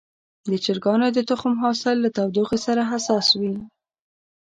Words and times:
د 0.49 0.51
چرګانو 0.63 1.07
د 1.15 1.19
تخم 1.29 1.53
حاصل 1.63 1.95
له 2.03 2.09
تودوخې 2.17 2.59
سره 2.65 2.81
حساس 2.91 3.27
وي. 3.39 3.55